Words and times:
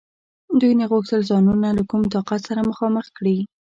دوی 0.59 0.73
نه 0.79 0.85
غوښتل 0.91 1.21
ځانونه 1.29 1.67
له 1.77 1.83
کوم 1.89 2.01
طاقت 2.13 2.39
سره 2.47 2.67
مخامخ 2.69 3.05
کړي. 3.17 3.37